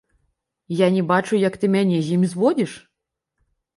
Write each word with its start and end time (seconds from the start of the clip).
Я 0.75 0.87
не 0.95 1.03
бачу, 1.11 1.37
як 1.47 1.59
ты 1.65 1.71
мяне 1.75 1.99
з 2.07 2.17
ім 2.17 2.23
зводзіш? 2.33 2.71